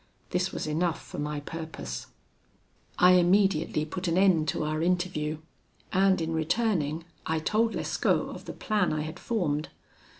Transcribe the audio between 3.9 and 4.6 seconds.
an end